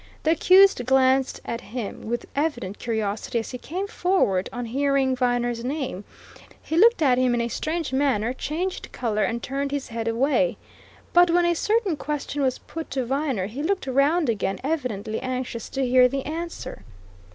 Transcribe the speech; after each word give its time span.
The 0.23 0.31
accused 0.31 0.83
glanced 0.87 1.41
at 1.45 1.61
him 1.61 2.07
with 2.09 2.25
evident 2.35 2.79
curiosity 2.79 3.37
as 3.37 3.51
he 3.51 3.59
came 3.59 3.85
forward; 3.87 4.49
on 4.51 4.65
hearing 4.65 5.15
Viner's 5.15 5.63
name, 5.63 6.05
he 6.59 6.75
looked 6.75 7.03
at 7.03 7.19
him 7.19 7.35
in 7.35 7.41
a 7.41 7.49
strange 7.49 7.93
manner, 7.93 8.33
changed 8.33 8.91
colour 8.91 9.23
and 9.23 9.43
turned 9.43 9.69
his 9.69 9.89
head 9.89 10.07
away. 10.07 10.57
But 11.13 11.29
when 11.29 11.45
a 11.45 11.53
certain 11.53 11.97
question 11.97 12.41
was 12.41 12.57
put 12.57 12.89
to 12.89 13.05
Viner, 13.05 13.45
he 13.45 13.61
looked 13.61 13.85
round 13.85 14.27
again, 14.27 14.57
evidently 14.63 15.19
anxious 15.19 15.69
to 15.69 15.85
hear 15.87 16.07
the 16.07 16.25
answer. 16.25 16.83